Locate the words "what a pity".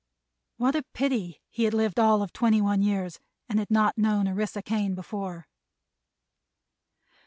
0.57-1.43